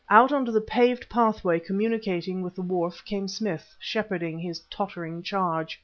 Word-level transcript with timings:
Out 0.09 0.31
onto 0.31 0.51
the 0.51 0.61
paved 0.61 1.07
pathway 1.09 1.59
communicating 1.59 2.41
with 2.41 2.55
the 2.55 2.63
wharf 2.63 3.05
came 3.05 3.27
Smith, 3.27 3.75
shepherding 3.79 4.39
his 4.39 4.61
tottering 4.61 5.21
charge. 5.21 5.79